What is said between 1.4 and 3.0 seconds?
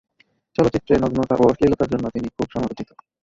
ও অশ্লীলতার জন্য তিনি খুব সমালোচিত।